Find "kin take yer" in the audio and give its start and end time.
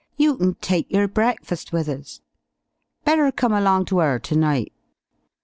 0.35-1.07